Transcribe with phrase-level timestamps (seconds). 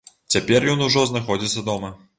[0.35, 1.99] Цяпер ён ужо знаходзіцца дома.